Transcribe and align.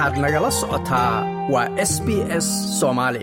waxaad 0.00 0.18
nagala 0.24 0.50
socotaa 0.60 1.14
waa 1.52 1.68
s 1.90 1.92
b 2.04 2.08
s 2.44 2.46
soomaali 2.80 3.22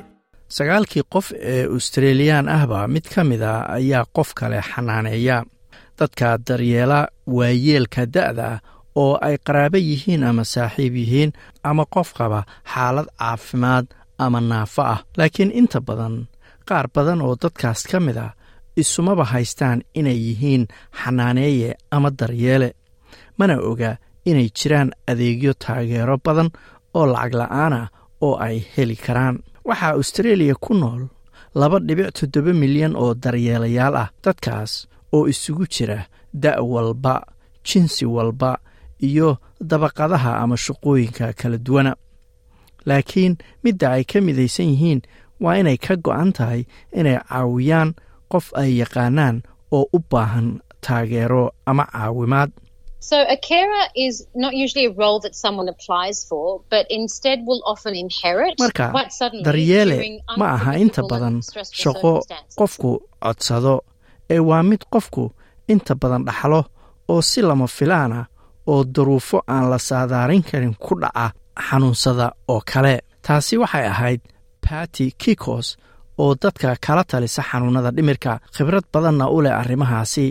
sagaalkii 0.58 1.04
qof 1.14 1.28
ee 1.52 1.64
australiyaan 1.76 2.48
ahba 2.58 2.80
mid 2.94 3.06
ka 3.14 3.22
mid 3.24 3.42
a 3.42 3.54
ayaa 3.78 4.06
qof 4.16 4.30
kale 4.40 4.60
xanaaneeya. 4.70 5.38
Dadka 6.00 6.28
daryeela 6.48 7.00
waayeelka 7.38 8.02
da'da 8.16 8.50
oo 9.02 9.14
ay 9.28 9.36
qaraabo 9.46 9.78
yihiin 9.90 10.24
ama 10.30 10.44
saaxiib 10.54 10.94
yihiin 11.02 11.32
ama 11.70 11.84
qof 11.96 12.10
qaba 12.18 12.40
xaalad 12.74 13.08
caafimaad 13.20 13.86
ama 14.26 14.40
naafo 14.42 14.82
ah. 14.94 15.00
Laakiin 15.18 15.52
inta 15.60 15.80
badan 15.88 16.16
qaar 16.70 16.86
badan 16.96 17.22
oo 17.26 17.34
dadkaas 17.44 17.82
ka 17.92 18.00
mid 18.00 18.18
a 18.18 18.28
isumaba 18.82 19.24
haystaan 19.34 19.80
inay 20.00 20.20
yihiin 20.28 20.64
xanaaneeye 21.02 21.70
ama 21.96 22.10
daryeele. 22.20 22.70
Mana 23.38 23.56
oga 23.70 23.92
inay 24.30 24.50
jiraan 24.58 24.90
adeegyo 25.12 25.54
taageero 25.64 26.16
badan 26.26 26.50
oo 26.98 27.06
lacag 27.14 27.34
la'aana 27.40 27.82
oo 28.26 28.36
ay 28.46 28.58
heli 28.74 28.96
karaan. 29.06 29.36
Waxaa 29.68 29.94
austareeliya 29.98 30.56
ku 30.66 30.74
nool 30.74 31.02
laba 31.60 31.78
dhibic 31.88 32.10
toddoba 32.18 32.52
milyan 32.62 32.94
oo 33.02 33.12
daryeelayaal 33.24 33.96
ah 34.04 34.10
dadkaas 34.24 34.72
oo 35.16 35.24
isugu 35.32 35.66
jira 35.74 36.00
da' 36.44 36.62
walba 36.74 37.16
jinsi 37.68 38.06
walba 38.16 38.52
iyo 39.08 39.30
dabaqadaha 39.70 40.32
ama 40.44 40.56
shaqooyinka 40.66 41.34
kala 41.40 41.58
duwana. 41.66 41.94
Laakiin 42.88 43.36
midda 43.64 43.88
ay 43.98 44.04
ka 44.10 44.22
midaysan 44.22 44.70
yihiin 44.72 45.02
waa 45.44 45.58
inay 45.60 45.78
ka 45.78 45.94
go'an 46.06 46.32
tahay 46.38 46.62
inay 47.00 47.18
caawiyaan 47.30 47.90
qof 48.32 48.46
ay 48.62 48.70
yaqaanaan 48.82 49.44
oo 49.76 49.86
u 49.94 50.00
baahan 50.12 50.48
taageero 50.86 51.44
ama 51.70 51.84
caawimaad 51.94 52.52
So 53.00 53.18
a 53.22 53.38
carer 53.38 53.86
is 53.96 54.26
not 54.36 54.54
usually 54.54 54.86
a 54.86 54.92
role 54.92 55.20
that 55.22 55.36
someone 55.36 55.70
applies 55.70 56.26
for, 56.30 56.62
but 56.70 56.86
instead 56.90 57.40
will 57.48 57.62
often 57.66 57.94
inherit 57.96 58.58
marka 58.60 58.92
quite 58.92 59.12
suddenly 59.20 59.44
daryeele 59.48 59.98
ma 60.38 60.46
aha 60.58 60.72
inta 60.84 61.02
badan 61.12 61.36
shaqo 61.84 62.12
qofku 62.60 62.92
codsado 63.24 63.76
ee 64.30 64.40
waa 64.50 64.64
mid 64.64 64.82
qofku 64.94 65.24
inta 65.74 65.94
badan 66.02 66.26
dhaxlo 66.28 66.62
oo 67.12 67.22
si 67.22 67.42
lama 67.42 67.68
filaana 67.78 68.20
oo 68.72 68.84
duruufo 68.96 69.38
aan 69.48 69.70
la 69.72 69.78
saadaarin 69.90 70.44
karin 70.50 70.74
ku 70.86 70.94
dhaca 71.02 71.26
xanuunsada 71.68 72.28
oo 72.54 72.62
kale. 72.72 72.96
Taasi 73.26 73.58
waxay 73.62 73.86
ahayd 73.94 74.22
bati 74.64 75.06
kikos 75.22 75.68
oo 76.22 76.36
dadka 76.42 76.76
kala 76.86 77.04
talisa 77.04 77.42
xanuunada 77.50 77.92
dhimirka. 77.98 78.40
Khibrad 78.56 78.86
badanna 78.94 79.26
u 79.36 79.38
leh 79.46 79.54
arrimahaasi 79.62 80.26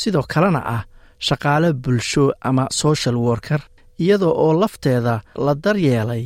sidoo 0.00 0.24
kalena 0.32 0.60
ah 0.76 0.82
shaqaale 1.26 1.70
bulsho 1.82 2.24
ama 2.48 2.64
social 2.82 3.16
worker 3.26 3.60
iyadoo 4.02 4.34
oo 4.44 4.52
lafteeda 4.60 5.14
la 5.44 5.54
daryeelay. 5.64 6.24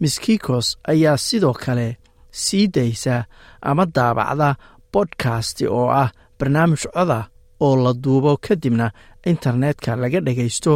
Miss 0.00 0.18
kikos 0.24 0.66
ayaa 0.92 1.16
sidoo 1.16 1.52
kale 1.62 1.96
sii 2.42 2.66
daysa 2.74 3.24
ama 3.62 3.84
daabacda 3.96 4.48
bodkast 4.92 5.62
oo 5.68 5.88
ah 6.02 6.10
barnaamij 6.38 6.82
coda 6.94 7.20
oo 7.60 7.74
la 7.84 7.92
duubo 8.04 8.36
kadibna 8.46 8.86
internetka 9.26 9.96
laga 10.02 10.20
dhagaysto 10.26 10.72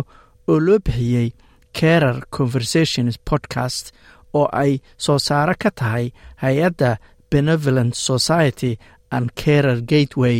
oo 0.50 0.58
loo 0.66 0.78
bixiyey 0.84 1.28
carer 1.78 2.18
conversations 2.36 3.16
podcast 3.30 3.84
oo 4.38 4.48
ay 4.62 4.72
soo 5.04 5.18
saaro 5.26 5.54
ka 5.62 5.70
tahay 5.78 6.06
hay'adda 6.42 6.90
benevolent 7.30 7.94
society 7.94 8.72
and 9.14 9.30
carer 9.40 9.78
gateway 9.90 10.38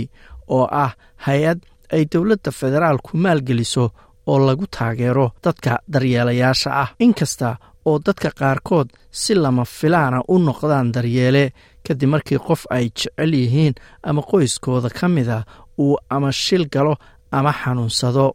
oo 0.49 0.67
ah 0.85 0.93
hay'ad 1.27 1.59
ay 1.95 2.05
dowladda 2.13 2.51
federaalku 2.61 3.11
maalgeliso 3.25 3.85
oo 4.31 4.39
lagu 4.47 4.67
taageero 4.77 5.27
dadka 5.45 5.79
daryeelayaasha 5.93 6.71
ah. 6.83 6.89
Inkasta 7.07 7.57
oo 7.89 7.99
dadka 8.07 8.29
qaarkood 8.41 8.89
si 9.11 9.35
lama 9.35 9.65
filaana 9.65 10.19
u 10.29 10.39
noqdaan 10.39 10.93
daryeele 10.95 11.45
kadib 11.87 12.09
markii 12.15 12.39
qof 12.47 12.63
ay 12.77 12.85
jecel 12.97 13.33
yihiin 13.41 13.75
ama 14.09 14.23
qoyskooda 14.31 14.89
ka 14.99 15.09
mida 15.09 15.39
uu 15.79 15.97
ama 16.11 16.31
shil 16.33 16.65
galo 16.75 16.95
ama 17.33 17.53
xanuunsado 17.61 18.27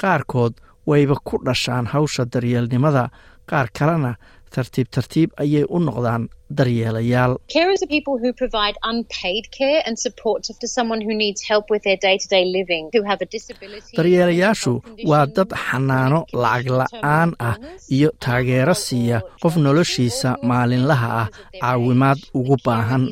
qaarkood 0.00 0.52
wayba 0.86 1.16
ku 1.24 1.34
dhashaan 1.46 1.86
hawsha 1.92 2.24
daryeelnimada 2.32 3.04
qaar 3.50 3.68
kalena 3.78 4.12
tartiib 4.54 4.88
tartiib 4.94 5.30
ayay 5.42 5.64
u 5.68 5.78
noqdaan 5.78 6.22
daryeelayaal 6.58 7.32
Carers 7.54 7.82
are 7.84 7.90
people 7.96 8.16
who 8.22 8.30
provide 8.42 8.76
unpaid 8.90 9.44
care 9.58 9.80
and 9.86 9.94
support 9.98 10.42
to 10.62 10.66
someone 10.76 11.00
who 11.06 11.14
needs 11.22 11.40
help 11.50 11.64
with 11.72 11.82
their 11.86 11.96
day-to-day 12.06 12.44
living, 12.58 12.90
who 12.94 13.02
have 13.10 13.20
a 13.26 13.28
disability. 13.36 13.96
daryeelayaashu 13.98 14.72
waa 15.10 15.26
dad 15.36 15.50
xanaano 15.66 16.18
lacag 16.42 16.66
la'aan 16.80 17.30
ah 17.48 17.56
iyo 17.96 18.08
taageero 18.24 18.74
siiya 18.84 19.18
qof 19.42 19.54
noloshiisa 19.66 20.30
maalinlaha 20.50 21.08
ah 21.22 21.28
caawimaad 21.62 22.18
ugu 22.38 22.56
baahan 22.66 23.04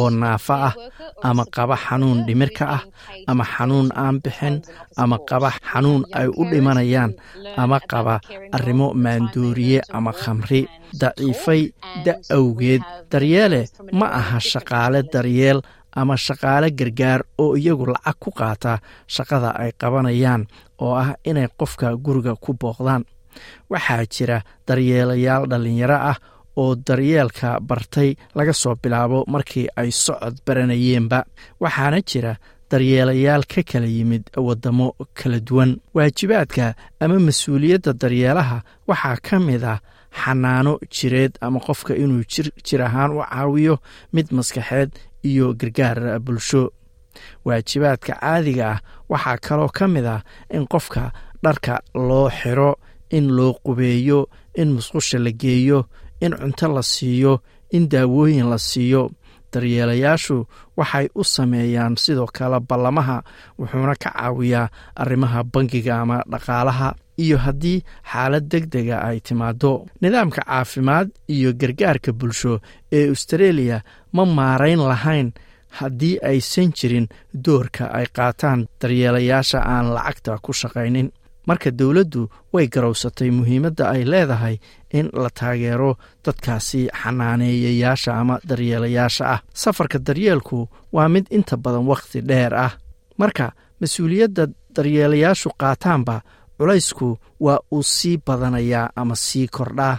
oo 0.00 0.08
naafo 0.22 0.56
ah 0.68 0.74
ama 1.28 1.44
qaba 1.56 1.76
xanuun 1.86 2.18
dhimirka 2.26 2.64
ah 2.76 2.82
ama 3.30 3.44
xanuun 3.54 3.88
aan 4.02 4.16
bixin 4.24 4.56
ama 5.02 5.16
qaba 5.30 5.48
xanuun 5.70 6.02
ay 6.18 6.26
u 6.40 6.42
dhimanayaan 6.52 7.10
ama 7.62 7.78
qaba 7.92 8.14
arrimo 8.56 8.86
maandooriye 9.04 9.78
ama 9.98 10.12
khamri 10.22 10.62
daciifay 11.00 11.72
da 12.04 12.14
awgeed. 12.36 12.82
Daryeele 13.10 13.66
ma 13.92 14.06
aha 14.20 14.38
shaqaale 14.40 15.02
daryeel 15.12 15.60
ama 15.92 16.16
shaqaale 16.16 16.70
gargaar 16.78 17.20
oo 17.38 17.56
iyagu 17.56 17.86
lacag 17.86 18.16
ku 18.20 18.30
qaata 18.30 18.78
shaqada 19.06 19.50
ay 19.62 19.72
qabanayaan 19.80 20.46
oo 20.78 20.94
ah 20.94 21.14
inay 21.24 21.48
qofka 21.58 21.96
guriga 21.96 22.34
ku 22.36 22.52
booqdaan. 22.54 23.04
Waxaa 23.70 24.04
jira 24.14 24.38
daryeelayaal 24.66 25.46
dhallinyaro 25.50 25.96
ah 26.10 26.16
oo 26.56 26.74
daryeelka 26.74 27.58
bartay 27.60 28.14
laga 28.34 28.52
soo 28.52 28.74
bilaabo 28.82 29.24
markii 29.28 29.66
ay 29.76 29.90
socod 29.90 30.34
baranayeenba. 30.46 31.24
Waxaana 31.60 32.00
jira 32.02 32.32
daryeelayaal 32.70 33.44
ka 33.50 33.62
kala 33.66 33.86
yimid 33.86 34.24
waddamo 34.36 34.94
kala 35.14 35.38
duwan. 35.40 35.70
Waajibaadka 35.94 36.74
ama 37.00 37.18
mas'uuliyadda 37.18 37.92
daryeelaha 38.02 38.62
waxaa 38.88 39.16
ka 39.26 39.38
mid 39.38 39.64
ah 39.64 39.78
xanaano 40.12 40.78
jireed 40.94 41.32
ama 41.40 41.60
qofka 41.60 41.94
inuu 41.96 42.24
jir 42.66 42.82
ahaan 42.82 43.10
u 43.16 43.22
caawiyo 43.22 43.74
mid 44.12 44.26
maskaxeed 44.32 44.90
iyo 45.24 45.54
gargaar 45.54 46.18
bulsho. 46.20 46.72
Waajibaadka 47.44 48.14
caadiga 48.20 48.66
ah 48.72 48.80
waxaa 49.08 49.38
kaloo 49.38 49.68
ka 49.68 49.86
mid 49.88 50.06
ah 50.06 50.22
in 50.50 50.66
qofka 50.66 51.12
dharka 51.42 51.80
loo 51.94 52.28
xiro 52.30 52.74
in 53.10 53.26
loo 53.36 53.52
qubeeyo 53.64 54.26
in 54.54 54.72
musqusha 54.76 55.18
la 55.18 55.30
geeyo 55.30 55.86
in 56.20 56.32
cunto 56.38 56.66
la 56.68 56.82
siiyo 56.82 57.40
in 57.70 57.88
daawooyin 57.88 58.48
la 58.50 58.58
siiyo. 58.58 59.10
Daryeelayaashu 59.52 60.46
waxay 60.78 61.08
u 61.14 61.24
sameeyaan 61.24 61.96
sidoo 61.98 62.26
kale 62.32 62.60
ballamaha 62.60 63.22
wuxuuna 63.58 63.94
ka 64.02 64.10
caawiyaa 64.14 64.70
arrimaha 64.96 65.42
bangiga 65.52 66.00
ama 66.00 66.22
dhaqaalaha 66.30 66.94
iyo 67.24 67.36
haddii 67.44 67.78
xaalad 68.12 68.44
deg 68.52 68.64
dega 68.74 68.96
ay 69.08 69.18
timaado 69.26 69.72
nidaamka 70.02 70.40
caafimaad 70.48 71.08
iyo 71.34 71.50
gargaarka 71.60 72.10
bulsho 72.12 72.52
ee 72.96 73.04
austareeliya 73.12 73.78
ma 74.16 74.22
maarayn 74.38 74.80
lahayn 74.90 75.28
haddii 75.78 76.16
aysan 76.30 76.68
jirin 76.78 77.06
doorka 77.46 77.84
ay 77.98 78.06
qaataan 78.16 78.60
daryeelayaasha 78.80 79.58
aan 79.72 79.86
lacagta 79.94 80.38
ku 80.44 80.52
shaqaynin. 80.60 81.08
Marka 81.48 81.70
dowladdu 81.78 82.22
way 82.52 82.66
garowsatay 82.74 83.30
muhiimadda 83.38 83.84
ay 83.94 84.02
leedahay 84.12 84.56
in 84.98 85.06
la 85.22 85.30
taageero 85.38 85.90
dadkaasi 86.24 86.80
xanaaneeyayaasha 87.02 88.10
ama 88.20 88.38
daryeelayaasha 88.48 89.24
ah. 89.34 89.40
Safarka 89.62 89.98
daryeelku 89.98 90.68
waa 90.92 91.08
mid 91.08 91.26
inta 91.30 91.56
badan 91.56 91.86
wakhti 91.90 92.20
dheer 92.28 92.54
ah. 92.54 92.72
Marka 93.18 93.46
mas'uuliyadda 93.80 94.44
daryeelayaashu 94.76 95.48
qaataanba 95.60 96.16
culaysku 96.60 97.08
waa 97.44 97.58
uu 97.74 97.82
sii 97.94 98.16
badanayaa 98.26 98.86
ama 99.00 99.14
sii 99.26 99.46
kordhaa. 99.56 99.94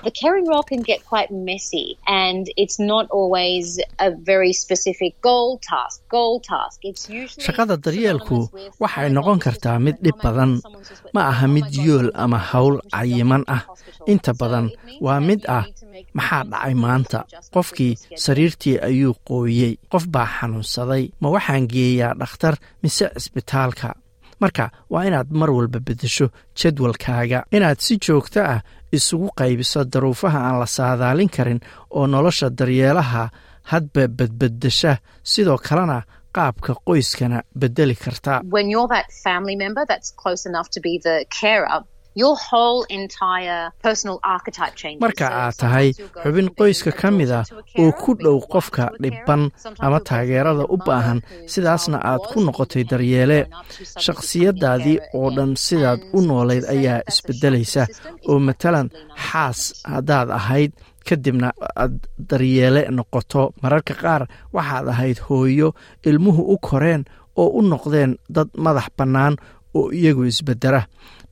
Shaqada 7.45 7.75
daryeelku 7.85 8.37
waxay 8.81 9.09
noqon 9.15 9.39
kartaa 9.45 9.77
mid 9.85 9.97
dhib 10.03 10.17
badan. 10.23 10.51
ma 11.13 11.21
aha 11.31 11.45
"Oh 11.47 11.53
mid 11.55 11.67
God, 11.75 11.85
yool 11.85 12.07
ama 12.23 12.37
hawl 12.51 12.75
cayiman 12.93 13.43
ah. 13.55 13.61
Hospital." 13.67 14.05
inta 14.11 14.31
badan 14.41 14.65
waa 15.05 15.19
mid 15.27 15.41
ah 15.57 15.65
maxaa 16.17 16.43
dhacay 16.51 16.73
maanta? 16.83 17.19
qofkii 17.53 17.93
sariirtii 18.25 18.77
ayuu 18.89 19.13
qooyey 19.27 19.73
qof 19.91 20.03
baa 20.13 20.27
xanuunsaday. 20.37 21.03
Ma 21.21 21.27
waxaan 21.35 21.65
geeyaa 21.73 22.13
dhakhtar 22.21 22.55
mise 22.83 23.05
cisbitaalka 23.17 23.87
marka 24.41 24.65
waa 24.93 25.03
inaad 25.09 25.29
mar 25.39 25.49
walba 25.57 25.79
beddesho 25.87 26.27
jadwalkaaga. 26.59 27.39
Inaad 27.57 27.79
si 27.85 27.97
joogto 28.05 28.39
ah 28.53 28.61
isugu 28.97 29.29
qaybiso 29.39 29.83
daruufaha 29.93 30.39
aan 30.47 30.59
la 30.61 30.65
saadaalin 30.77 31.29
karin 31.35 31.59
oo 31.97 32.07
nolosha 32.07 32.49
daryeelaha 32.59 33.23
hadba 33.71 34.07
badbeddesha 34.17 34.91
sidoo 35.31 35.57
kalena 35.67 35.97
qaabka 36.35 36.73
qoyskana 36.87 37.37
beddeli 37.59 37.95
karta 38.03 38.33
Marka 44.99 45.27
aad 45.31 45.55
tahay 45.61 45.87
xubin 46.23 46.49
qoyska 46.57 46.91
ka 46.99 47.09
mid 47.11 47.31
a 47.31 47.41
oo 47.79 47.91
ku 48.01 48.11
dhow 48.19 48.37
qofka 48.53 48.85
dhibban 49.01 49.43
ama 49.79 49.99
taageerada 50.07 50.65
u 50.73 50.77
baahan 50.87 51.19
sidaasna 51.51 51.97
aad 52.11 52.21
ku 52.31 52.37
noqotay 52.43 52.83
daryeele. 52.91 53.39
shakhsiyaddaadii 54.05 54.99
oo 55.17 55.29
dhan 55.35 55.51
sidaad 55.65 55.99
u 56.17 56.19
noolayd 56.27 56.65
ayaa 56.73 56.99
isbeddelaysa 57.09 57.83
oo 58.29 58.39
matalan 58.47 58.87
xaas 59.27 59.59
haddaad 59.93 60.29
ahayd 60.39 60.71
kadibna 61.07 61.49
aad 61.83 61.95
daryeele 62.29 62.81
noqoto. 62.97 63.43
Mararka 63.63 63.93
qaar 64.01 64.21
waxaad 64.55 64.87
ahayd 64.93 65.17
hooyo 65.27 65.69
ilmuhu 66.09 66.41
u 66.53 66.55
koreen 66.67 67.01
oo 67.41 67.47
u 67.57 67.61
noqdeen 67.71 68.11
dad 68.35 68.49
madax 68.63 68.87
bannaan 68.97 69.35
oo 69.77 69.87
iyagu 69.99 70.23
isbeddera 70.31 70.81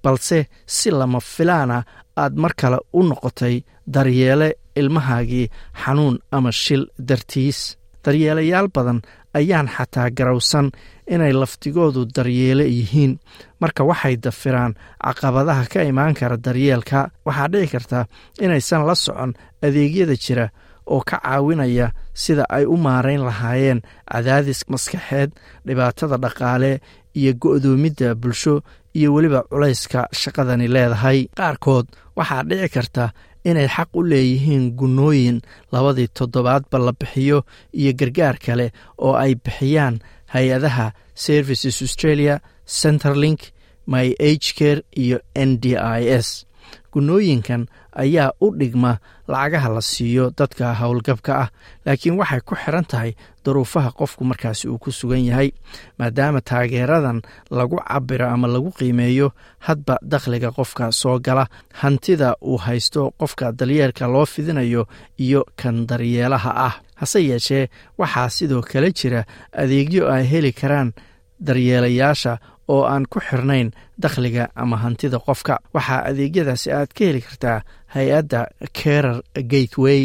balse 0.04 0.48
si 0.66 0.90
lama 0.92 1.20
filaana 1.20 1.84
aad 2.18 2.34
mar 2.44 2.54
kale 2.60 2.78
u 2.94 3.02
noqotay 3.10 3.56
daryeele 3.96 4.50
ilmahaagii 4.80 5.50
xanuun 5.84 6.16
ama 6.32 6.52
shil 6.52 6.84
dartiis. 7.10 7.60
Daryeelayaal 8.06 8.68
badan 8.76 9.00
ayaan 9.34 9.68
xataa 9.76 10.10
garowsan 10.18 10.68
inay 11.14 11.34
laftigoodu 11.42 12.06
daryeele 12.16 12.64
yihiin. 12.78 13.20
Marka 13.62 13.84
waxay 13.90 14.16
dafiraan 14.24 14.74
caqabadaha 15.04 15.66
ka 15.74 15.80
imaan 15.92 16.14
kara 16.20 16.38
daryeelka 16.46 17.10
waxaa 17.26 17.48
dhici 17.52 17.68
karta 17.74 18.00
inaysan 18.42 18.86
la 18.88 18.96
socon 18.96 19.32
adeegyada 19.66 20.16
jira 20.24 20.46
oo 20.94 21.02
ka 21.10 21.18
caawinaya 21.24 21.88
sida 22.24 22.44
ay 22.58 22.66
u 22.66 22.76
maarayn 22.86 23.22
lahaayeen 23.28 23.80
cadaadis 24.12 24.62
maskaxeed 24.72 25.32
dhibaatada 25.66 26.18
dhaqaale 26.24 26.72
iyo 27.20 27.32
go'doomidda 27.42 28.16
bulsho 28.22 28.56
iyo 28.98 29.14
weliba 29.14 29.42
culayska 29.50 30.08
shaqadani 30.22 30.68
leedahay. 30.76 31.20
Qaarkood 31.40 31.86
waxaa 32.18 32.44
dhici 32.50 32.70
karta 32.76 33.06
inay 33.50 33.68
xaq 33.76 33.90
u 33.94 34.02
leeyihiin 34.12 34.66
gunnooyin 34.80 35.38
labadii 35.74 36.08
toddobaadba 36.18 36.78
la 36.86 36.92
bixiyo 37.00 37.38
iyo 37.80 37.92
gargaar 38.00 38.38
kale 38.46 38.68
oo 39.06 39.14
ay 39.24 39.34
bixiyaan 39.44 39.96
hay'adaha 40.34 40.88
services 41.26 41.82
australia 41.86 42.36
centerlink 42.82 43.40
my 43.88 44.06
h 44.20 44.48
care 44.58 44.82
iyo 45.04 45.18
n 45.36 45.50
d 45.62 45.78
i 45.78 46.02
s 46.26 46.46
gunnooyinkan 46.94 47.68
ayaa 47.96 48.32
u 48.42 48.48
dhigma 48.60 48.98
lacagaha 49.28 49.70
la 49.76 49.82
siiyo 49.82 50.32
dadka 50.38 50.74
howlgabka 50.82 51.32
ah 51.44 51.50
laakiin 51.86 52.18
waxay 52.20 52.42
ku 52.42 52.56
xiran 52.56 52.86
tahay 52.92 53.12
duruufaha 53.46 53.92
qofku 54.00 54.24
markaasi 54.26 54.68
uu 54.68 54.78
ku 54.78 54.92
sugan 54.92 55.26
yahay. 55.26 55.52
Maadaama 56.00 56.42
taageeradan 56.42 57.22
lagu 57.52 57.78
cabiro 57.88 58.28
ama 58.30 58.48
lagu 58.48 58.72
qiimeeyo 58.78 59.32
hadba 59.60 59.98
dakhliga 60.02 60.52
qofka 60.52 60.92
soo 60.92 61.20
gala. 61.20 61.48
Hantida 61.82 62.36
uu 62.42 62.58
haysto 62.58 63.12
qofka 63.20 63.52
daryeelka 63.52 64.08
loo 64.08 64.26
fidinayo 64.26 64.88
iyo 65.18 65.46
kan 65.56 65.88
daryeelaha 65.88 66.52
ah. 66.68 66.76
Hase 66.96 67.20
yeeshee 67.30 67.70
waxaa 67.98 68.30
sidoo 68.30 68.62
kale 68.62 68.92
jira 68.92 69.24
adeegyo 69.54 70.12
ay 70.12 70.24
heli 70.32 70.52
karaan 70.52 70.94
daryeelayaasha 71.40 72.38
oo 72.74 72.84
aan 72.94 73.06
ku 73.12 73.20
xirnayn 73.28 73.72
dakhliga 74.04 74.44
ama 74.56 74.78
hantida 74.84 75.18
qofka. 75.20 75.60
Waxaa 75.76 76.06
adeegyadaasi 76.10 76.68
aad 76.72 76.90
ka 76.98 77.02
heli 77.10 77.22
kartaa 77.28 77.60
hay'adda 77.96 78.42
carer 78.80 79.18
gateway. 79.52 80.02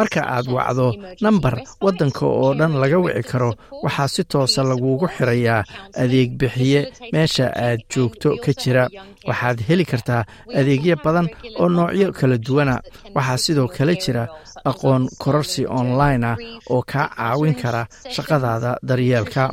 Marka 0.00 0.20
aad 0.34 0.46
wacdo 0.56 0.86
namber 1.20 1.54
waddanka 1.84 2.24
oo 2.26 2.54
dhan 2.58 2.72
laga 2.82 2.98
wici 3.04 3.22
karo 3.30 3.50
waxaa 3.84 4.08
si 4.14 4.22
toosa 4.24 4.62
lagugu 4.70 5.06
xirayaa 5.16 5.62
adeeg 6.02 6.30
bixiye 6.40 6.80
meesha 7.12 7.46
aad 7.66 7.80
joogto 7.92 8.28
ka 8.44 8.52
jira. 8.60 8.84
waxaad 9.28 9.58
heli 9.68 9.84
kartaa 9.84 10.22
adeegyo 10.58 10.96
badan 11.04 11.26
oo 11.60 11.68
noocyo 11.68 12.08
kala 12.18 12.36
duwana. 12.46 12.74
waxaa 13.16 13.38
sidoo 13.44 13.68
kale 13.76 13.94
jira 14.04 14.22
aqoon 14.70 15.02
kororsi 15.22 15.62
online 15.80 16.24
ah 16.30 16.36
oo 16.70 16.82
kaa 16.92 17.06
caawin 17.16 17.54
kara 17.62 17.82
shaqadaada 18.14 18.70
daryeelka. 18.88 19.44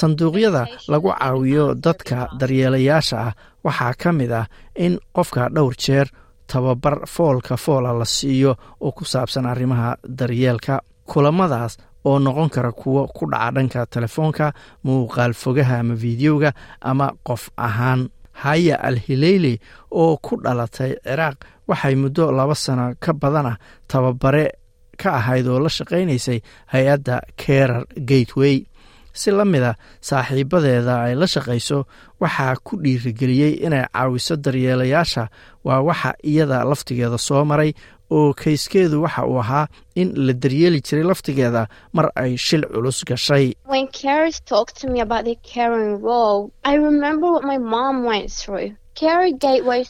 Sanduuqyada 0.00 0.62
lagu 0.88 1.08
caawiyo 1.12 1.74
dadka 1.74 2.28
daryeelayaasha 2.40 3.16
ah 3.26 3.32
waxaa 3.64 3.94
ka 4.02 4.10
mid 4.12 4.32
ah 4.32 4.46
in 4.76 4.98
qofka 5.16 5.48
dhowr 5.54 5.74
jeer 5.84 6.06
tababar 6.46 7.06
foolka 7.06 7.56
foola 7.56 7.92
la 7.92 8.04
siiyo 8.04 8.52
oo 8.80 8.92
ku 8.92 9.04
saabsan 9.04 9.46
arrimaha 9.46 9.96
daryeelka. 10.18 10.80
Kulamadaas 11.08 11.76
oo 12.04 12.18
noqon 12.18 12.50
kara 12.50 12.72
kuwo 12.72 13.06
ku 13.16 13.26
dhaca 13.30 13.50
dhanka 13.54 13.86
telefoonka 13.86 14.52
muuqaal 14.84 15.32
fogaha 15.34 15.78
ama 15.80 15.96
fideoga 15.96 16.52
ama 16.80 17.12
qof 17.26 17.48
ahaan 17.56 18.08
haya 18.44 18.76
al 18.88 18.96
hileyli 19.06 19.54
oo 20.00 20.16
ku 20.26 20.36
dhalatay 20.44 20.92
ciraaq 21.06 21.36
waxay 21.68 21.94
muddo 22.02 22.24
laba 22.38 22.54
sano 22.54 22.94
ka 23.04 23.12
badan 23.12 23.46
ah 23.52 23.56
tababare 23.90 24.44
ka 25.00 25.08
ahayd 25.18 25.46
oo 25.46 25.58
la 25.64 25.68
shaqaynaysay 25.78 26.38
hay'adda 26.72 27.16
carer 27.42 27.84
gateway 28.10 28.56
si 29.20 29.30
la 29.38 29.44
mid 29.52 29.62
a 29.70 29.72
saaxiibadeeda 30.08 30.94
ay 31.06 31.14
la 31.20 31.26
shaqayso 31.34 31.78
waxaa 32.22 32.54
ku 32.66 32.76
dhiirigeliyey 32.82 33.52
inay 33.66 33.84
caawiso 33.94 34.34
daryeelayaasha. 34.44 35.24
Waa 35.66 35.80
waxa 35.88 36.10
iyada 36.30 36.64
laftigeeda 36.70 37.18
soo 37.18 37.44
maray 37.50 37.72
oo 38.10 38.32
kayskeedu 38.40 39.02
waxa 39.04 39.22
uu 39.26 39.38
ahaa 39.40 39.66
in 40.00 40.08
la 40.26 40.32
daryeeli 40.32 40.80
jiray 40.86 41.04
laftigeeda 41.10 41.62
mar 41.92 42.06
ay 42.22 42.36
shil 42.36 42.62
culus 42.72 43.04
gashay 43.08 43.46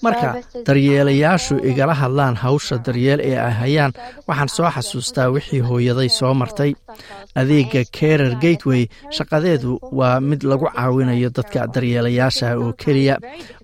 marka 0.02 0.40
daryeelayaashu 0.66 1.56
igala 1.70 1.94
hadlaan 1.94 2.36
hawsha 2.36 2.76
daryeel 2.86 3.20
ee 3.20 3.36
ay 3.46 3.52
hayaan 3.60 3.92
waxaan 4.28 4.48
soo 4.56 4.70
xasuustaa 4.76 5.28
wixii 5.34 5.60
hooyaday 5.68 6.08
soo 6.08 6.34
martay. 6.34 6.72
Adeega 7.40 7.82
carer 7.98 8.34
gateway 8.42 8.82
shaqadeedu 9.16 9.78
waa 9.98 10.20
mid 10.20 10.42
lagu 10.50 10.66
caawinayo 10.74 11.30
dadka 11.36 11.66
daryeelayaasha 11.74 12.56
oo 12.58 12.72
keliya. 12.82 13.16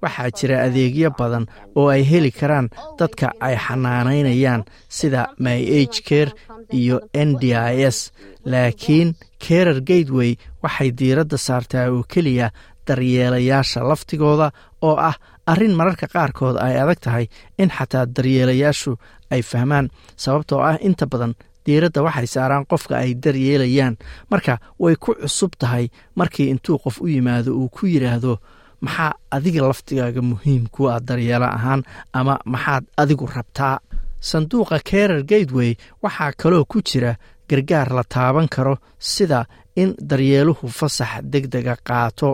Waxaa 0.03 0.31
jira 0.39 0.57
adeegyo 0.67 1.11
badan 1.19 1.47
oo 1.77 1.89
ay 1.89 2.03
heli 2.11 2.31
karaan 2.31 2.69
dadka 2.99 3.33
ay 3.41 3.57
xanaanaynayaan 3.67 4.65
sida 4.89 5.29
my 5.39 5.59
h 5.93 6.01
care 6.09 6.33
iyo 6.73 7.01
n 7.15 7.37
d 7.41 7.55
i 7.55 7.83
s. 7.97 8.13
Laakiin 8.45 9.15
carer 9.45 9.81
gateway 9.81 10.37
waxay 10.63 10.91
diiradda 10.99 11.37
saartaa 11.39 11.91
oo 11.91 12.03
keliya 12.13 12.51
daryeelayaasha 12.87 13.81
laftigooda 13.91 14.51
oo 14.83 14.97
ah 14.97 15.17
arrin 15.51 15.75
mararka 15.79 16.07
qaarkood 16.15 16.57
ay 16.67 16.75
adag 16.83 17.01
tahay 17.05 17.27
in 17.63 17.71
xataa 17.77 18.07
daryeelayaashu 18.17 18.93
ay 19.35 19.43
fahmaan 19.51 19.87
sababtoo 20.23 20.61
ah 20.71 20.77
inta 20.89 21.07
badan 21.13 21.33
diiradda 21.67 22.01
waxay 22.07 22.27
saaraan 22.35 22.65
qofka 22.71 22.95
ay 23.03 23.11
daryeelayaan. 23.25 23.95
Marka 24.31 24.55
way 24.83 24.95
ku 24.97 25.11
cusub 25.21 25.53
tahay 25.61 25.85
markii 26.19 26.51
intuu 26.53 26.79
qof 26.85 26.97
u 27.05 27.07
yimaado 27.09 27.51
uu 27.61 27.69
ku 27.77 27.87
yidhaahdo 27.93 28.33
maxaa 28.85 29.13
adiga 29.37 29.63
laftigaaga 29.69 30.23
muhiim 30.31 30.65
ku 30.75 30.81
ah 30.93 31.01
daryeelo 31.09 31.47
ahaan 31.57 31.83
ama 32.19 32.35
maxaad 32.53 32.85
adigu 33.03 33.27
rabtaa? 33.37 33.77
Sanduuqa 34.29 34.79
carer 34.89 35.23
gateway 35.31 35.73
waxaa 36.03 36.33
kaloo 36.41 36.65
ku 36.71 36.79
jira 36.89 37.13
gargaar 37.49 37.89
la 37.97 38.03
taaban 38.15 38.49
karo 38.55 38.75
sida 38.99 39.41
in 39.83 39.91
daryeeluhu 40.11 40.69
fasax 40.79 41.13
deg 41.33 41.45
dega 41.53 41.75
qaato 41.89 42.31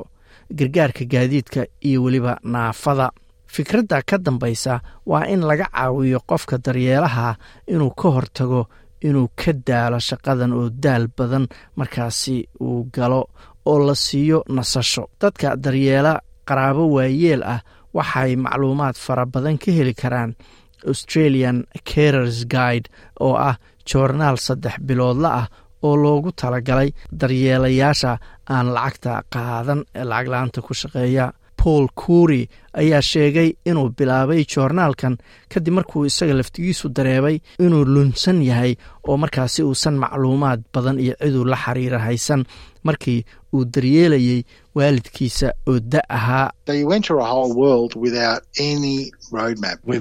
gargaarka 0.59 1.04
gaadiidka 1.04 1.66
iyo 1.88 2.02
weliba 2.04 2.38
naafada. 2.42 3.11
Fikradda 3.47 4.02
ka 4.02 4.19
dambaysa 4.19 4.80
waa 5.07 5.26
in 5.26 5.40
laga 5.42 5.66
caawiyo 5.73 6.21
qofka 6.26 6.59
daryeelaha 6.59 7.37
inuu 7.66 7.90
ka 7.90 8.09
hortago 8.09 8.69
inuu 9.02 9.28
ka 9.37 9.52
daalo 9.52 9.99
shaqadan 9.99 10.52
oo 10.52 10.71
daal 10.71 11.09
badan 11.16 11.47
markaasi 11.76 12.49
uu 12.61 12.85
galo 12.95 13.26
oo 13.66 13.78
la 13.87 13.95
siiyo 13.95 14.45
nasasho. 14.49 15.09
Dadka 15.21 15.57
daryeela 15.57 16.21
qaraabo 16.47 16.85
waayeel 16.95 17.42
ah 17.42 17.61
waxay 17.95 18.37
macluumaad 18.37 18.95
fara 18.97 19.26
badan 19.26 19.59
ka 19.59 19.71
heli 19.73 19.95
karaan 19.95 20.35
australian 20.87 21.64
carers 21.85 22.47
guide 22.47 22.87
oo 23.21 23.35
ah 23.35 23.57
joornaal 23.88 24.37
saddex 24.38 24.78
biloodla 24.87 25.28
ah 25.40 25.47
oo 25.87 25.97
loogu 26.05 26.31
talagalay 26.41 26.91
daryeelayaasha 27.21 28.13
aan 28.55 28.67
lacagta 28.77 29.13
qaadan 29.35 29.81
ee 29.99 30.05
lacag 30.11 30.29
la'aanta 30.33 30.61
ku 30.67 30.73
shaqeeya. 30.81 31.27
Paul 31.61 31.87
kuuri 32.01 32.43
ayaa 32.73 33.03
sheegay 33.03 33.53
inuu 33.67 33.89
bilaabay 33.99 34.45
joornaalkan 34.55 35.17
kadib 35.55 35.75
markuu 35.75 36.05
isaga 36.07 36.35
laftigiisu 36.35 36.89
dareebay 36.97 37.37
inuu 37.59 37.85
lunsan 37.85 38.43
yahay 38.43 38.75
oo 39.09 39.17
markaasi 39.17 39.62
uusan 39.62 39.97
macluumaad 40.03 40.61
badan 40.75 40.99
iyo 41.00 41.15
ciduu 41.23 41.45
la 41.45 41.57
xiriira 41.65 41.99
haysan 41.99 42.45
markii 42.83 43.25
uu 43.53 43.65
daryeelayay 43.75 44.43
waalidkiisa 44.75 45.49
oo 45.69 45.79
da 45.93 46.00
ahaa 46.09 46.50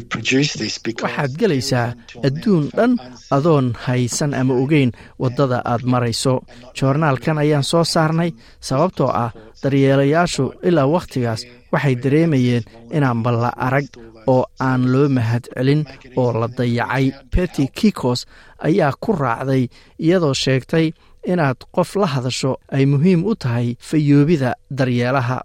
waxaad 0.07 1.31
gelaysaa 1.39 1.93
adduun 2.27 2.69
dhan 2.77 2.93
adoon 3.37 3.73
haysan 3.85 4.33
ama 4.33 4.53
ogeyn 4.63 4.91
waddada 5.19 5.61
aad 5.65 5.83
marayso. 5.83 6.33
Joornaalkan 6.77 7.37
ayaan 7.37 7.63
soo 7.63 7.83
saarnay 7.83 8.31
sababtoo 8.59 9.09
ah 9.23 9.31
daryeelayaashu 9.63 10.53
ilaa 10.63 10.87
wakhtigaas 10.95 11.41
waxay 11.71 11.95
dareemayeen 12.03 12.63
inaan 12.95 13.19
balla 13.25 13.49
arag 13.67 13.87
oo 14.33 14.43
aan 14.67 14.81
loo 14.93 15.07
mahad 15.09 15.43
celin 15.55 15.81
oo 16.19 16.29
la 16.39 16.47
dayacay. 16.57 17.05
Beti 17.33 17.67
kikos 17.77 18.25
ayaa 18.67 18.93
ku 19.03 19.11
raacday 19.21 19.63
iyadoo 20.05 20.33
sheegtay 20.43 20.87
inaad 21.25 21.57
qof 21.75 21.95
la 21.95 22.07
hadasho 22.07 22.51
ay 22.71 22.85
muhiim 22.85 23.25
u 23.25 23.35
tahay 23.35 23.75
fayoobida 23.79 24.55
daryeelaha. 24.71 25.37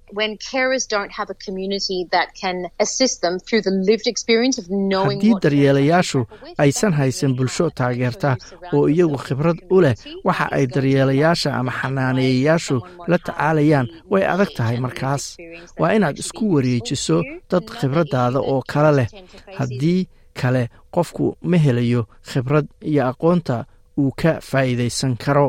Haddii 4.04 5.34
daryeelayaashu 5.42 6.20
aysan 6.58 6.92
haysan 6.92 7.34
bulsho 7.36 7.70
taageerta 7.70 8.36
oo 8.72 8.88
iyagu 8.88 9.16
khibrad 9.26 9.58
u 9.70 9.80
leh 9.80 9.94
waxa 10.24 10.46
ay 10.56 10.66
daryeelayaasha 10.74 11.50
ama 11.58 11.72
xanaaneeyayaashu 11.80 12.76
la 13.10 13.18
tacaalayaan 13.18 13.86
way 14.10 14.24
adag 14.34 14.50
tahay 14.56 14.78
markaas. 14.80 15.36
waa 15.80 15.92
inaad 15.96 16.18
isku 16.18 16.44
wareejiso 16.54 17.22
dad 17.50 17.64
khibraddaada 17.78 18.38
oo 18.40 18.62
kale 18.72 18.92
leh. 18.98 19.08
haddii 19.58 20.08
kale 20.40 20.68
qofku 20.94 21.36
ma 21.50 21.56
helayo 21.64 22.02
khibrad 22.30 22.66
iyo 22.90 23.02
aqoonta 23.10 23.64
uu 23.98 24.10
ka 24.20 24.40
faa'iidaysan 24.48 25.16
karo 25.24 25.48